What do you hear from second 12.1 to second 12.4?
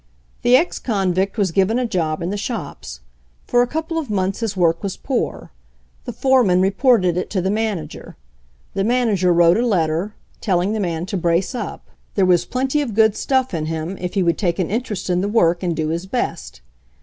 PAY 159 there